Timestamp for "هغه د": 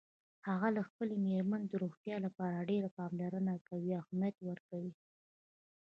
0.47-0.79